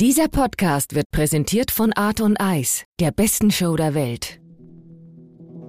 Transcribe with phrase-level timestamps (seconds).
[0.00, 4.40] Dieser Podcast wird präsentiert von Art und Eis, der besten Show der Welt.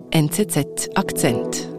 [0.10, 1.70] NZZ Akzent.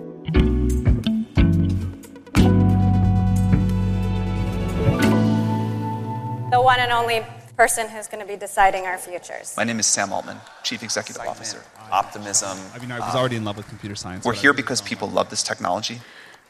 [6.52, 9.56] the one and only person who's going to be deciding our futures.
[9.56, 11.58] My name is Sam Altman, Chief Executive Officer.
[11.90, 12.56] Optimism.
[12.72, 14.24] I mean, I was already in love with computer science.
[14.24, 16.00] We're here because people love this technology.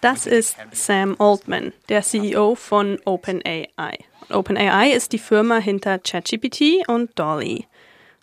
[0.02, 4.04] Das ist Sam Altman, der CEO von OpenAI.
[4.30, 7.66] OpenAI ist die Firma hinter ChatGPT und Dolly.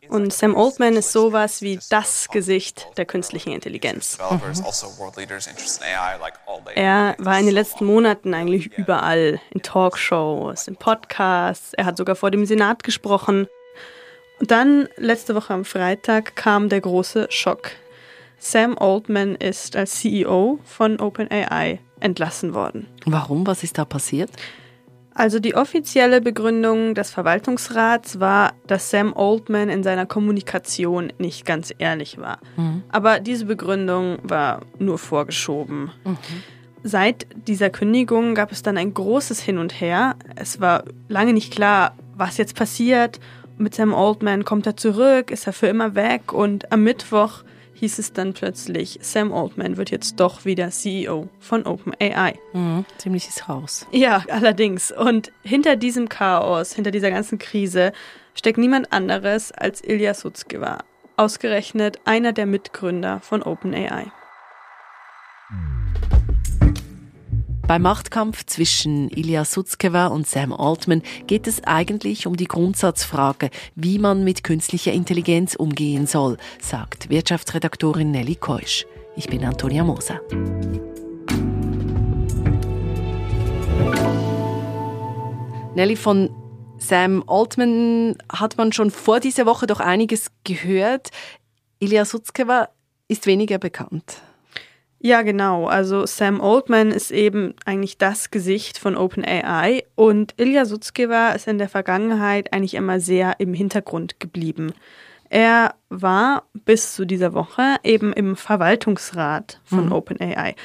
[0.09, 4.17] Und Sam Altman ist sowas wie das Gesicht der künstlichen Intelligenz.
[4.17, 4.87] Developers, also.
[6.75, 12.15] Er war in den letzten Monaten eigentlich überall, in Talkshows, in Podcasts, er hat sogar
[12.15, 13.47] vor dem Senat gesprochen.
[14.39, 17.71] Und dann, letzte Woche am Freitag, kam der große Schock.
[18.37, 22.87] Sam Altman ist als CEO von OpenAI entlassen worden.
[23.05, 23.47] Warum?
[23.47, 24.29] Was ist da passiert?
[25.15, 31.73] Also die offizielle Begründung des Verwaltungsrats war, dass Sam Altman in seiner Kommunikation nicht ganz
[31.77, 32.39] ehrlich war.
[32.89, 35.91] Aber diese Begründung war nur vorgeschoben.
[36.83, 40.15] Seit dieser Kündigung gab es dann ein großes Hin und Her.
[40.35, 43.19] Es war lange nicht klar, was jetzt passiert.
[43.57, 47.43] Mit Sam Altman kommt er zurück, ist er für immer weg und am Mittwoch
[47.83, 52.39] hieß es dann plötzlich, Sam Altman wird jetzt doch wieder CEO von OpenAI.
[52.53, 53.85] Mhm, ziemliches Chaos.
[53.91, 54.93] Ja, allerdings.
[54.93, 57.91] Und hinter diesem Chaos, hinter dieser ganzen Krise,
[58.35, 60.77] steckt niemand anderes als Ilya Sutskever.
[61.17, 64.13] Ausgerechnet einer der Mitgründer von OpenAI.
[67.65, 73.99] Beim Machtkampf zwischen Ilya Sutskever und Sam Altman geht es eigentlich um die Grundsatzfrage, wie
[73.99, 78.85] man mit künstlicher Intelligenz umgehen soll, sagt Wirtschaftsredaktorin Nelly Keusch.
[79.15, 80.19] Ich bin Antonia Moser.
[85.73, 86.29] Nelly, von
[86.79, 91.11] Sam Altman hat man schon vor dieser Woche doch einiges gehört.
[91.79, 92.71] Ilya Sutskever
[93.07, 94.21] ist weniger bekannt.
[95.05, 95.65] Ja, genau.
[95.65, 101.57] Also Sam Altman ist eben eigentlich das Gesicht von OpenAI und Ilya Sutskever ist in
[101.57, 104.71] der Vergangenheit eigentlich immer sehr im Hintergrund geblieben.
[105.29, 110.55] Er war bis zu dieser Woche eben im Verwaltungsrat von OpenAI.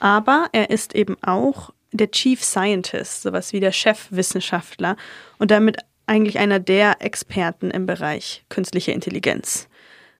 [0.00, 4.96] Aber er ist eben auch der Chief Scientist, sowas wie der Chefwissenschaftler
[5.38, 5.76] und damit
[6.06, 9.68] eigentlich einer der Experten im Bereich künstliche Intelligenz.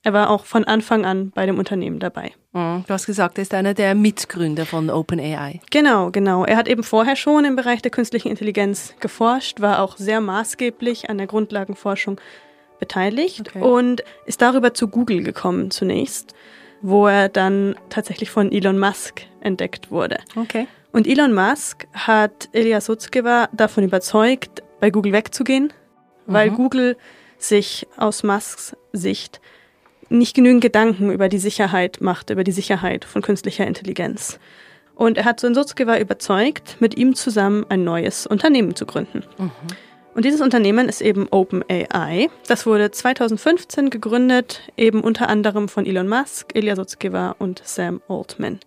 [0.04, 2.32] Er war auch von Anfang an bei dem Unternehmen dabei.
[2.52, 5.60] Du hast gesagt, er ist einer der Mitgründer von OpenAI.
[5.70, 6.44] Genau, genau.
[6.44, 11.08] Er hat eben vorher schon im Bereich der künstlichen Intelligenz geforscht, war auch sehr maßgeblich
[11.08, 12.20] an der Grundlagenforschung
[12.80, 13.60] beteiligt Okay.
[13.62, 16.34] und ist darüber zu Google gekommen zunächst,
[16.82, 20.18] wo er dann tatsächlich von Elon Musk entdeckt wurde.
[20.34, 20.66] Okay.
[20.92, 25.72] Und Elon Musk hat Ilya Sutskever davon überzeugt, bei Google wegzugehen,
[26.26, 26.96] weil Google
[27.38, 29.40] sich aus Musks Sicht
[30.18, 34.38] nicht genügend Gedanken über die Sicherheit macht, über die Sicherheit von künstlicher Intelligenz.
[34.94, 39.24] Und er hat so Sutskever überzeugt, mit ihm zusammen ein neues Unternehmen zu gründen.
[40.14, 42.28] Und dieses Unternehmen ist eben OpenAI.
[42.46, 48.60] Das wurde 2015 gegründet, eben unter anderem von Elon Musk, Ilya Sutskever und Sam Altman.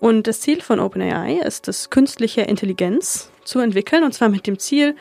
[0.00, 4.58] Und das Ziel von OpenAI ist es, künstliche Intelligenz zu entwickeln, und zwar mit dem
[4.58, 4.96] Ziel,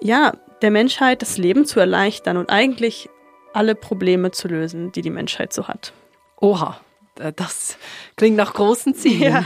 [0.00, 3.08] ja, der Menschheit das Leben zu erleichtern und eigentlich
[3.52, 5.92] alle Probleme zu lösen, die die Menschheit so hat.
[6.40, 6.80] Oha,
[7.18, 7.76] äh, das
[8.16, 9.32] klingt nach großen Zielen.
[9.32, 9.44] Ja.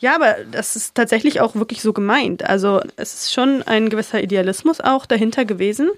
[0.00, 2.44] Ja, aber das ist tatsächlich auch wirklich so gemeint.
[2.44, 5.88] Also es ist schon ein gewisser Idealismus auch dahinter gewesen.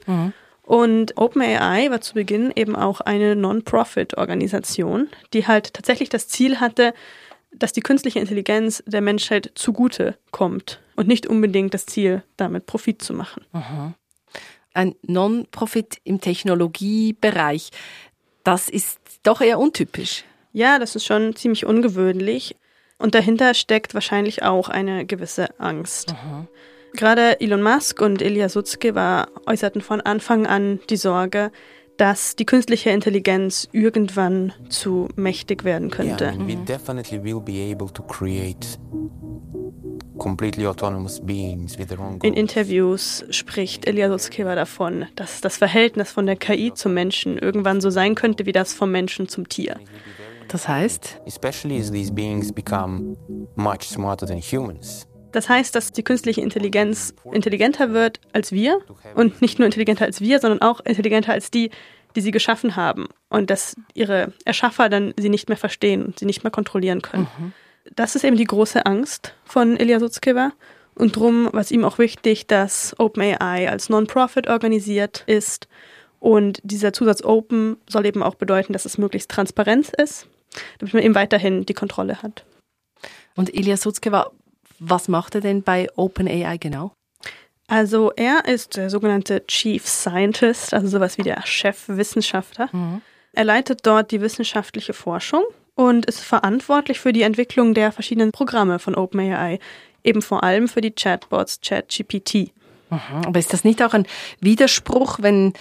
[0.63, 6.93] Und OpenAI war zu Beginn eben auch eine Non-Profit-Organisation, die halt tatsächlich das Ziel hatte,
[7.53, 13.03] dass die künstliche Intelligenz der Menschheit zugute kommt und nicht unbedingt das Ziel, damit Profit
[13.03, 13.45] zu machen.
[14.77, 17.71] Ein Non-Profit im Technologiebereich,
[18.45, 20.25] das ist doch eher untypisch.
[20.53, 22.57] Ja, das ist schon ziemlich ungewöhnlich.
[22.99, 26.15] Und dahinter steckt wahrscheinlich auch eine gewisse Angst.
[26.93, 31.53] Gerade Elon Musk und Ilya Sutskever äußerten von Anfang an die Sorge,
[31.97, 36.25] dass die künstliche Intelligenz irgendwann zu mächtig werden könnte.
[36.25, 38.79] Yeah, I mean, we definitely will be able to create
[42.23, 42.35] In.
[42.35, 47.91] Interviews spricht Ilya Sutskever davon, dass das Verhältnis von der KI zum Menschen irgendwann so
[47.91, 49.79] sein könnte wie das vom Menschen zum Tier.
[50.49, 51.21] Das heißt.
[55.33, 58.79] Das heißt, dass die künstliche Intelligenz intelligenter wird als wir
[59.17, 61.71] und nicht nur intelligenter als wir, sondern auch intelligenter als die,
[62.15, 66.25] die sie geschaffen haben und dass ihre Erschaffer dann sie nicht mehr verstehen und sie
[66.25, 67.27] nicht mehr kontrollieren können.
[67.95, 70.53] Das ist eben die große Angst von Ilya Sutskever
[70.95, 75.69] Und drum war es ihm auch wichtig, dass OpenAI als Non-Profit organisiert ist.
[76.19, 80.27] Und dieser Zusatz Open soll eben auch bedeuten, dass es möglichst transparent ist,
[80.79, 82.45] damit man eben weiterhin die Kontrolle hat.
[83.37, 84.31] Und Ilya Sutzkewa,
[84.79, 86.93] was macht er denn bei OpenAI genau?
[87.69, 92.71] Also er ist der sogenannte Chief Scientist, also sowas wie der Chefwissenschaftler.
[92.73, 93.03] Mhm.
[93.33, 95.45] Er leitet dort die wissenschaftliche Forschung
[95.77, 99.61] und ist verantwortlich für die Entwicklung der verschiedenen Programme von OpenAI,
[100.03, 102.51] eben vor allem für die Chatbots ChatGPT.
[103.27, 104.07] Aber ist das nicht auch ein
[104.41, 105.53] Widerspruch, wenn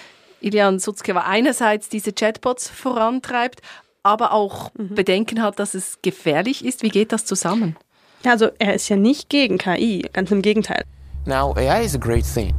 [0.42, 3.62] Ilian Sutzkewa einerseits diese Chatbots vorantreibt,
[4.04, 4.96] aber auch mhm.
[4.96, 6.84] Bedenken hat, dass es gefährlich ist?
[6.84, 7.76] Wie geht das zusammen?
[8.24, 10.86] Also er ist ja nicht gegen KI, ganz im Gegenteil.
[11.26, 12.54] Now, AI is a great thing.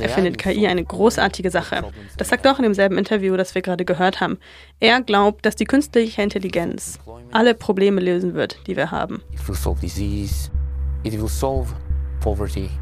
[0.00, 1.84] Er findet KI eine großartige Sache.
[2.16, 4.38] Das sagt er auch in demselben Interview, das wir gerade gehört haben.
[4.80, 6.98] Er glaubt, dass die künstliche Intelligenz
[7.32, 9.22] alle Probleme lösen wird, die wir haben.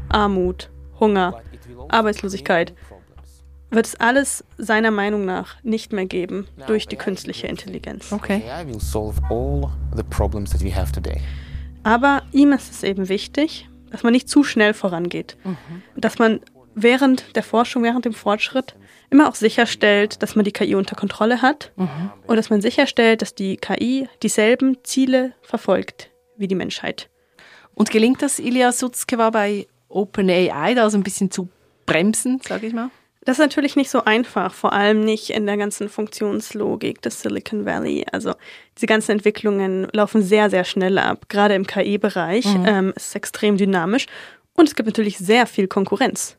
[0.09, 0.69] Armut,
[0.99, 1.41] Hunger,
[1.89, 2.73] Arbeitslosigkeit.
[3.69, 8.13] Wird es alles seiner Meinung nach nicht mehr geben durch die künstliche Intelligenz.
[8.13, 8.41] Okay.
[11.83, 15.37] Aber ihm ist es eben wichtig, dass man nicht zu schnell vorangeht.
[15.43, 15.81] Mhm.
[15.95, 16.41] Dass man
[16.75, 18.75] während der Forschung, während dem Fortschritt
[19.09, 22.11] immer auch sicherstellt, dass man die KI unter Kontrolle hat mhm.
[22.25, 27.09] und dass man sicherstellt, dass die KI dieselben Ziele verfolgt wie die Menschheit.
[27.73, 31.49] Und gelingt das Ilya Sutzkewa bei OpenAI, da so ein bisschen zu
[31.85, 32.89] bremsen, sage ich mal?
[33.27, 37.65] Das ist natürlich nicht so einfach, vor allem nicht in der ganzen Funktionslogik des Silicon
[37.65, 38.05] Valley.
[38.09, 38.35] Also
[38.77, 42.45] diese ganzen Entwicklungen laufen sehr, sehr schnell ab, gerade im KI-Bereich.
[42.45, 42.65] Mhm.
[42.65, 44.05] Ähm, es ist extrem dynamisch
[44.53, 46.37] und es gibt natürlich sehr viel Konkurrenz.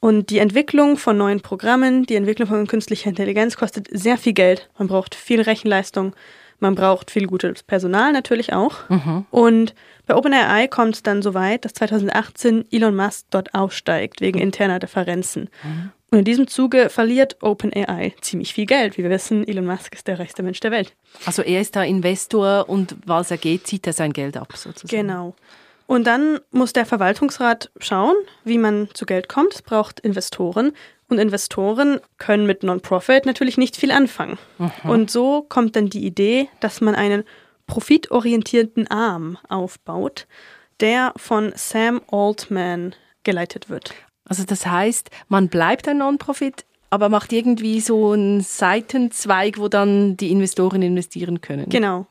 [0.00, 4.68] Und die Entwicklung von neuen Programmen, die Entwicklung von künstlicher Intelligenz kostet sehr viel Geld.
[4.76, 6.12] Man braucht viel Rechenleistung,
[6.60, 8.88] man braucht viel gutes Personal natürlich auch.
[8.88, 9.26] Mhm.
[9.30, 9.74] Und
[10.06, 14.78] bei OpenAI kommt es dann so weit, dass 2018 Elon Musk dort aussteigt wegen interner
[14.78, 15.50] Differenzen.
[15.62, 15.90] Mhm.
[16.10, 18.96] Und in diesem Zuge verliert OpenAI ziemlich viel Geld.
[18.96, 20.94] Wie wir wissen, Elon Musk ist der reichste Mensch der Welt.
[21.26, 25.06] Also er ist da Investor und was er geht, zieht er sein Geld ab sozusagen.
[25.08, 25.34] Genau.
[25.86, 28.14] Und dann muss der Verwaltungsrat schauen,
[28.44, 29.54] wie man zu Geld kommt.
[29.54, 30.72] Es braucht Investoren.
[31.14, 34.36] Und Investoren können mit Non-Profit natürlich nicht viel anfangen.
[34.58, 34.90] Mhm.
[34.90, 37.22] Und so kommt dann die Idee, dass man einen
[37.66, 40.26] profitorientierten Arm aufbaut,
[40.80, 43.94] der von Sam Altman geleitet wird.
[44.24, 50.16] Also das heißt, man bleibt ein Non-Profit, aber macht irgendwie so einen Seitenzweig, wo dann
[50.16, 51.68] die Investoren investieren können.
[51.68, 52.06] Genau.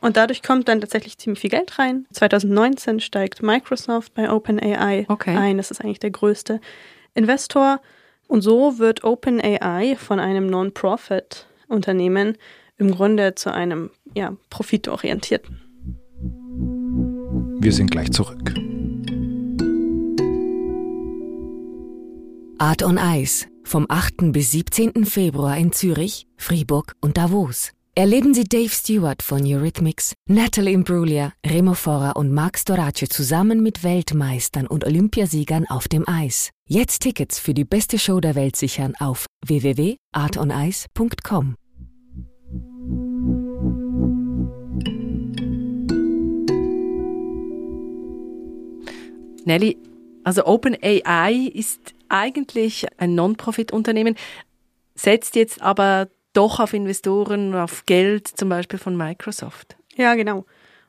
[0.00, 2.06] Und dadurch kommt dann tatsächlich ziemlich viel Geld rein.
[2.12, 5.36] 2019 steigt Microsoft bei OpenAI okay.
[5.36, 5.58] ein.
[5.58, 6.60] Das ist eigentlich der größte
[7.14, 7.80] Investor.
[8.30, 12.38] Und so wird OpenAI von einem Non-Profit-Unternehmen
[12.78, 15.60] im Grunde zu einem ja, profitorientierten.
[17.60, 18.54] Wir sind gleich zurück.
[22.58, 24.30] Art on Ice vom 8.
[24.30, 25.06] bis 17.
[25.06, 27.72] Februar in Zürich, Fribourg und Davos.
[28.00, 33.84] Erleben Sie Dave Stewart von Eurythmics, Natalie Imbruglia, Remo Fora und Marc Storace zusammen mit
[33.84, 36.48] Weltmeistern und Olympiasiegern auf dem Eis.
[36.66, 41.56] Jetzt Tickets für die beste Show der Welt sichern auf www.artoниce.com.
[49.44, 49.76] Nelly,
[50.24, 54.16] also OpenAI ist eigentlich ein Non-Profit-Unternehmen,
[54.94, 59.76] setzt jetzt aber doch auf Investoren, auf Geld zum Beispiel von Microsoft.
[59.96, 60.44] Ja, genau.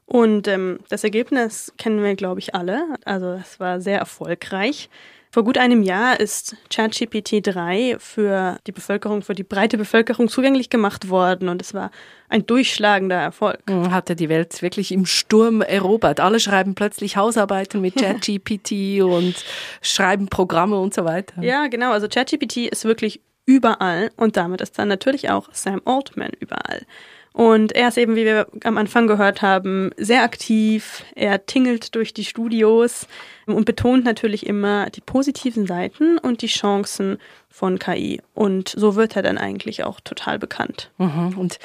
[0.05, 2.83] Und ähm, das Ergebnis kennen wir, glaube ich, alle.
[3.05, 4.89] Also es war sehr erfolgreich.
[5.33, 10.69] Vor gut einem Jahr ist ChatGPT 3 für die Bevölkerung, für die breite Bevölkerung zugänglich
[10.69, 11.89] gemacht worden und es war
[12.27, 13.59] ein durchschlagender Erfolg.
[13.69, 16.19] Hm, hat er die Welt wirklich im Sturm erobert.
[16.19, 19.35] Alle schreiben plötzlich Hausarbeiten mit ChatGPT und
[19.81, 21.41] schreiben Programme und so weiter.
[21.41, 21.93] Ja, genau.
[21.93, 26.85] Also ChatGPT ist wirklich überall und damit ist dann natürlich auch Sam Altman überall.
[27.33, 31.03] Und er ist eben, wie wir am Anfang gehört haben, sehr aktiv.
[31.15, 33.07] Er tingelt durch die Studios
[33.45, 37.19] und betont natürlich immer die positiven Seiten und die Chancen
[37.49, 38.21] von KI.
[38.33, 40.91] Und so wird er dann eigentlich auch total bekannt.
[40.97, 41.37] Mhm.
[41.37, 41.59] Und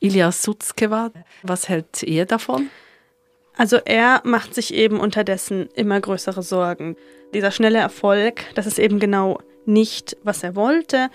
[0.00, 1.10] Ilya Sutzkewa,
[1.42, 2.68] was hält er davon?
[3.56, 6.96] Also er macht sich eben unterdessen immer größere Sorgen.
[7.32, 11.08] Dieser schnelle Erfolg, das ist eben genau nicht, was er wollte.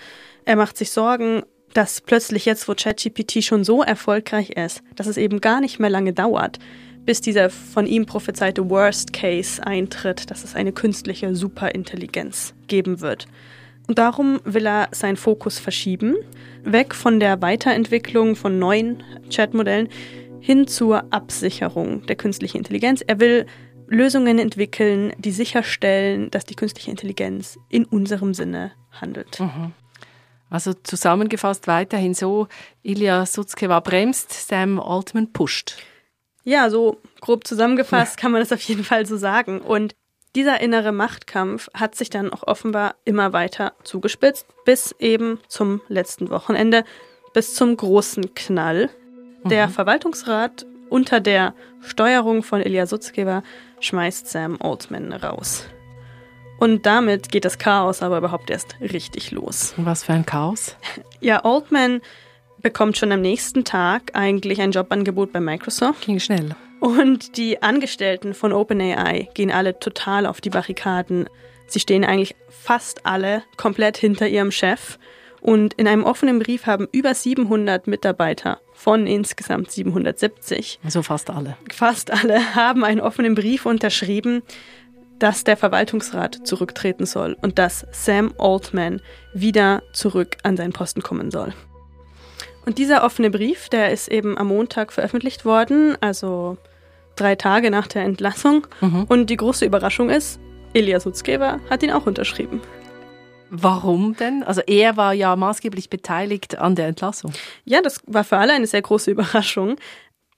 [0.44, 1.42] Er macht sich Sorgen,
[1.74, 5.90] dass plötzlich jetzt, wo ChatGPT schon so erfolgreich ist, dass es eben gar nicht mehr
[5.90, 6.58] lange dauert,
[7.04, 13.26] bis dieser von ihm prophezeite Worst Case eintritt, dass es eine künstliche Superintelligenz geben wird.
[13.86, 16.16] Und darum will er seinen Fokus verschieben,
[16.64, 19.88] weg von der Weiterentwicklung von neuen Chatmodellen
[20.40, 23.02] hin zur Absicherung der künstlichen Intelligenz.
[23.06, 23.46] Er will
[23.88, 29.40] Lösungen entwickeln, die sicherstellen, dass die künstliche Intelligenz in unserem Sinne handelt.
[30.48, 32.48] Also zusammengefasst weiterhin so,
[32.82, 35.76] Ilya Sutzkewa bremst, Sam Altman pusht.
[36.44, 39.60] Ja, so grob zusammengefasst kann man das auf jeden Fall so sagen.
[39.60, 39.96] Und
[40.36, 46.30] dieser innere Machtkampf hat sich dann auch offenbar immer weiter zugespitzt, bis eben zum letzten
[46.30, 46.84] Wochenende,
[47.34, 48.90] bis zum großen Knall.
[49.44, 53.42] Der Verwaltungsrat unter der Steuerung von Ilya Sutzkewa
[53.80, 55.64] schmeißt Sam Altman raus.
[56.58, 59.74] Und damit geht das Chaos aber überhaupt erst richtig los.
[59.76, 60.76] Was für ein Chaos.
[61.20, 62.00] Ja, Altman
[62.62, 66.06] bekommt schon am nächsten Tag eigentlich ein Jobangebot bei Microsoft.
[66.06, 66.54] Ging schnell.
[66.80, 71.28] Und die Angestellten von OpenAI gehen alle total auf die Barrikaden.
[71.66, 74.98] Sie stehen eigentlich fast alle komplett hinter ihrem Chef.
[75.40, 81.56] Und in einem offenen Brief haben über 700 Mitarbeiter von insgesamt 770, Also fast alle.
[81.72, 84.42] fast alle, haben einen offenen Brief unterschrieben,
[85.18, 89.00] dass der Verwaltungsrat zurücktreten soll und dass Sam Altman
[89.32, 91.54] wieder zurück an seinen Posten kommen soll.
[92.66, 96.58] Und dieser offene Brief, der ist eben am Montag veröffentlicht worden, also
[97.14, 98.66] drei Tage nach der Entlassung.
[99.08, 100.38] Und die große Überraschung ist,
[100.74, 102.60] Ilya Sutzkewa hat ihn auch unterschrieben.
[103.50, 104.42] Warum denn?
[104.42, 107.32] Also er war ja maßgeblich beteiligt an der Entlassung.
[107.64, 109.76] Ja, das war für alle eine sehr große Überraschung.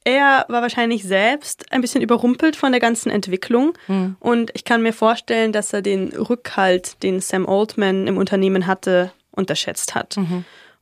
[0.04, 3.74] Er war wahrscheinlich selbst ein bisschen überrumpelt von der ganzen Entwicklung.
[4.20, 9.12] Und ich kann mir vorstellen, dass er den Rückhalt, den Sam Altman im Unternehmen hatte,
[9.32, 10.16] unterschätzt hat.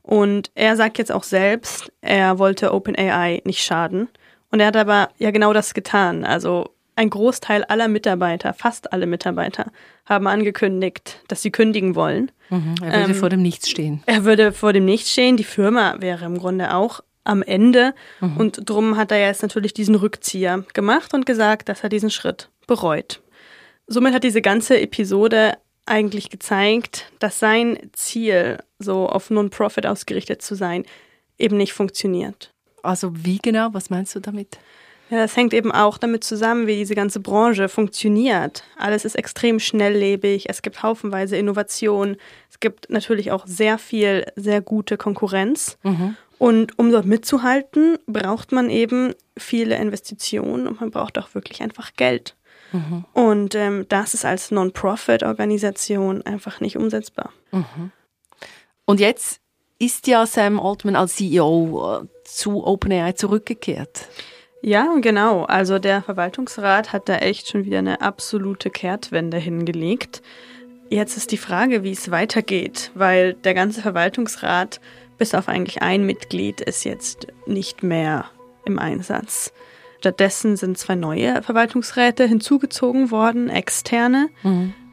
[0.01, 4.07] Und er sagt jetzt auch selbst, er wollte OpenAI nicht schaden.
[4.51, 6.23] Und er hat aber ja genau das getan.
[6.23, 9.71] Also ein Großteil aller Mitarbeiter, fast alle Mitarbeiter,
[10.05, 12.31] haben angekündigt, dass sie kündigen wollen.
[12.49, 14.01] Er würde Ähm, vor dem Nichts stehen.
[14.05, 15.37] Er würde vor dem Nichts stehen.
[15.37, 17.93] Die Firma wäre im Grunde auch am Ende.
[18.37, 22.49] Und drum hat er jetzt natürlich diesen Rückzieher gemacht und gesagt, dass er diesen Schritt
[22.67, 23.21] bereut.
[23.85, 30.55] Somit hat diese ganze Episode eigentlich gezeigt, dass sein Ziel, so auf Non-Profit ausgerichtet zu
[30.55, 30.83] sein,
[31.37, 32.53] eben nicht funktioniert.
[32.83, 33.69] Also wie genau?
[33.73, 34.57] Was meinst du damit?
[35.09, 38.63] Ja, das hängt eben auch damit zusammen, wie diese ganze Branche funktioniert.
[38.77, 42.17] Alles ist extrem schnelllebig, es gibt haufenweise Innovation,
[42.49, 45.77] es gibt natürlich auch sehr viel, sehr gute Konkurrenz.
[46.39, 51.93] Und um dort mitzuhalten, braucht man eben viele Investitionen und man braucht auch wirklich einfach
[51.95, 52.35] Geld.
[53.13, 57.31] Und ähm, das ist als Non-Profit-Organisation einfach nicht umsetzbar.
[58.85, 59.39] Und jetzt
[59.79, 64.07] ist ja Sam Altman als CEO äh, zu OpenAI zurückgekehrt.
[64.61, 65.43] Ja, genau.
[65.43, 70.21] Also der Verwaltungsrat hat da echt schon wieder eine absolute Kehrtwende hingelegt.
[70.89, 74.79] Jetzt ist die Frage, wie es weitergeht, weil der ganze Verwaltungsrat,
[75.17, 78.25] bis auf eigentlich ein Mitglied, ist jetzt nicht mehr
[78.65, 79.51] im Einsatz.
[79.99, 84.29] Stattdessen sind zwei neue Verwaltungsräte hinzugezogen worden, externe.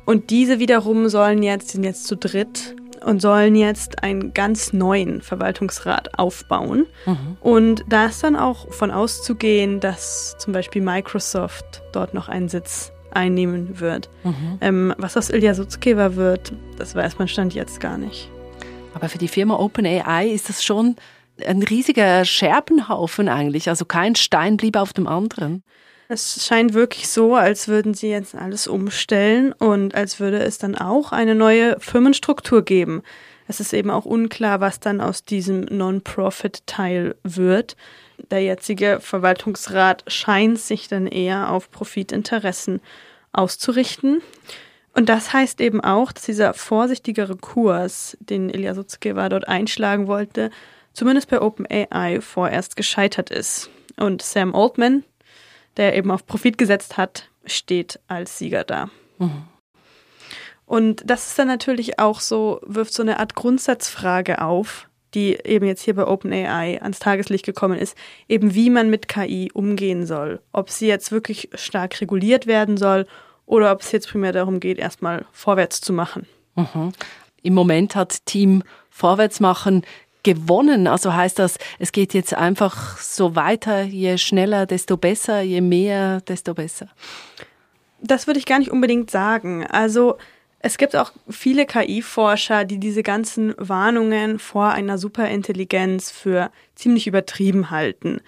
[0.05, 5.21] Und diese wiederum sollen jetzt, sind jetzt zu dritt und sollen jetzt einen ganz neuen
[5.21, 6.87] Verwaltungsrat aufbauen.
[7.41, 12.93] Und da ist dann auch von auszugehen, dass zum Beispiel Microsoft dort noch einen Sitz
[13.13, 14.11] einnehmen wird.
[14.61, 18.31] Ähm, was aus Ilya Sutzkewa wird, das weiß man Stand jetzt gar nicht.
[18.95, 20.97] Aber für die Firma OpenAI ist das schon
[21.45, 23.69] ein riesiger Scherbenhaufen eigentlich.
[23.69, 25.63] Also kein Stein blieb auf dem anderen.
[26.09, 30.75] Es scheint wirklich so, als würden sie jetzt alles umstellen und als würde es dann
[30.77, 33.03] auch eine neue Firmenstruktur geben.
[33.49, 37.77] Es ist eben auch unklar, was dann aus diesem Non-Profit-Teil wird.
[38.31, 42.81] Der jetzige Verwaltungsrat scheint sich dann eher auf Profitinteressen
[43.33, 44.23] auszurichten.
[44.95, 50.51] Und das heißt eben auch, dass dieser vorsichtigere Kurs, den Ilya Sutzkewa dort einschlagen wollte,
[50.93, 53.69] zumindest bei OpenAI vorerst gescheitert ist.
[53.97, 55.03] Und Sam Altman,
[55.77, 58.91] der eben auf Profit gesetzt hat, steht als Sieger da.
[60.67, 65.67] Und das ist dann natürlich auch so, wirft so eine Art Grundsatzfrage auf, die eben
[65.67, 67.97] jetzt hier bei OpenAI ans Tageslicht gekommen ist,
[68.29, 70.41] eben wie man mit KI umgehen soll.
[70.53, 73.07] Ob sie jetzt wirklich stark reguliert werden soll
[73.47, 76.27] oder ob es jetzt primär darum geht, erstmal vorwärts zu machen.
[77.43, 79.85] Im Moment hat Team Vorwärtsmachen
[80.25, 80.89] gewonnen.
[80.89, 86.21] Also heißt das, es geht jetzt einfach so weiter, je schneller, desto besser, je mehr,
[86.23, 86.89] desto besser.
[88.01, 89.65] Das würde ich gar nicht unbedingt sagen.
[89.67, 90.19] Also
[90.59, 97.71] es gibt auch viele KI-Forscher, die diese ganzen Warnungen vor einer Superintelligenz für ziemlich übertrieben
[97.71, 98.21] halten.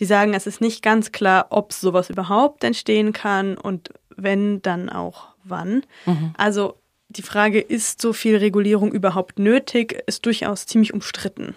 [0.00, 4.88] Die sagen, es ist nicht ganz klar, ob sowas überhaupt entstehen kann und wenn, dann
[4.88, 5.82] auch wann.
[6.36, 6.78] Also
[7.16, 11.54] die Frage, ist so viel Regulierung überhaupt nötig, ist durchaus ziemlich umstritten.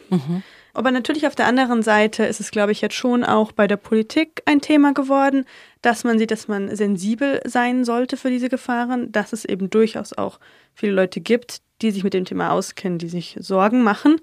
[0.73, 3.77] Aber natürlich auf der anderen Seite ist es, glaube ich, jetzt schon auch bei der
[3.77, 5.45] Politik ein Thema geworden,
[5.81, 10.13] dass man sieht, dass man sensibel sein sollte für diese Gefahren, dass es eben durchaus
[10.13, 10.39] auch
[10.75, 14.21] viele Leute gibt, die sich mit dem Thema auskennen, die sich Sorgen machen.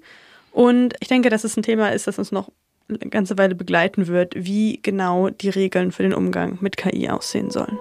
[0.51, 2.49] Und ich denke, dass es ein Thema ist, das uns noch
[2.87, 7.49] eine ganze Weile begleiten wird, wie genau die Regeln für den Umgang mit KI aussehen
[7.49, 7.77] sollen.